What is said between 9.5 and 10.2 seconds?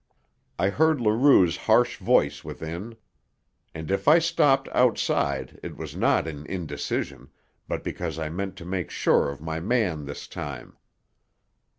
man